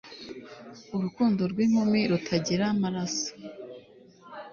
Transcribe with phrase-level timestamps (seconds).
[0.95, 3.29] urukundo rw'inkumi rutagira amaraso